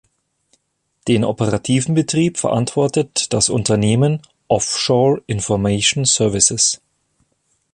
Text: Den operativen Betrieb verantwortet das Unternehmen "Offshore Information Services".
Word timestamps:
Den 1.07 1.23
operativen 1.23 1.93
Betrieb 1.93 2.39
verantwortet 2.39 3.31
das 3.33 3.49
Unternehmen 3.49 4.23
"Offshore 4.47 5.21
Information 5.27 6.05
Services". 6.05 6.81